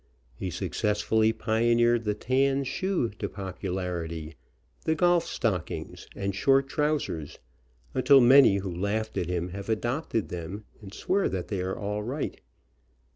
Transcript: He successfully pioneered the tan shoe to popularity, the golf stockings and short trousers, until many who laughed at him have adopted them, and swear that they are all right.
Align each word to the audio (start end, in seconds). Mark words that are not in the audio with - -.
He 0.33 0.49
successfully 0.49 1.31
pioneered 1.31 2.05
the 2.05 2.15
tan 2.15 2.63
shoe 2.63 3.09
to 3.19 3.29
popularity, 3.29 4.33
the 4.83 4.95
golf 4.95 5.27
stockings 5.27 6.07
and 6.15 6.33
short 6.33 6.67
trousers, 6.67 7.37
until 7.93 8.19
many 8.19 8.57
who 8.57 8.75
laughed 8.75 9.15
at 9.15 9.29
him 9.29 9.49
have 9.49 9.69
adopted 9.69 10.29
them, 10.29 10.65
and 10.81 10.91
swear 10.91 11.29
that 11.29 11.49
they 11.49 11.61
are 11.61 11.77
all 11.77 12.01
right. 12.01 12.41